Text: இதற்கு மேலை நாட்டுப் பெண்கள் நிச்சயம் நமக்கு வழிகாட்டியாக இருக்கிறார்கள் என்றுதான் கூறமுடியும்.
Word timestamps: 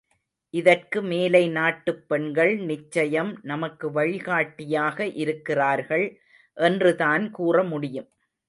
இதற்கு 0.53 1.01
மேலை 1.01 1.49
நாட்டுப் 1.49 2.09
பெண்கள் 2.09 2.57
நிச்சயம் 2.61 3.39
நமக்கு 3.43 3.91
வழிகாட்டியாக 3.91 5.05
இருக்கிறார்கள் 5.15 6.07
என்றுதான் 6.57 7.33
கூறமுடியும். 7.37 8.09